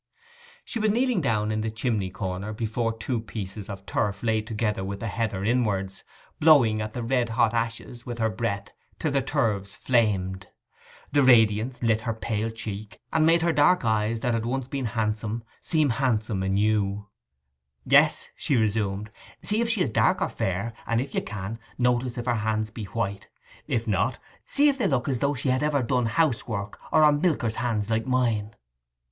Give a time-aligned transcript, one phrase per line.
[0.65, 4.83] She was kneeling down in the chimney corner, before two pieces of turf laid together
[4.83, 6.03] with the heather inwards,
[6.39, 10.47] blowing at the red hot ashes with her breath till the turves flamed.
[11.11, 14.85] The radiance lit her pale cheek, and made her dark eyes, that had once been
[14.85, 17.07] handsome, seem handsome anew.
[17.85, 19.11] 'Yes,' she resumed,
[19.43, 22.71] 'see if she is dark or fair, and if you can, notice if her hands
[22.71, 23.29] be white;
[23.67, 27.11] if not, see if they look as though she had ever done housework, or are
[27.11, 28.55] milker's hands like mine.